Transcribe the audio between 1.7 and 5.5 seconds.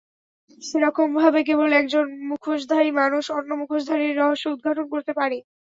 একজন মুখোশধারী মানুষ অন্য মুখোশধারীর রহস্য উদঘাটন করতে পারে।